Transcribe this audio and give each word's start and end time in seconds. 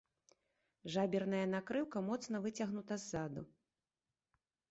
Жаберная 0.93 1.41
накрыўка 1.55 1.97
моцна 2.07 2.41
выцягнута 2.45 2.93
ззаду. 3.05 3.41